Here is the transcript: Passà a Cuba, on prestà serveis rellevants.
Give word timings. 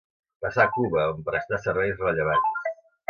Passà 0.45 0.63
a 0.63 0.71
Cuba, 0.77 1.03
on 1.17 1.21
prestà 1.27 1.59
serveis 1.67 2.03
rellevants. 2.07 2.69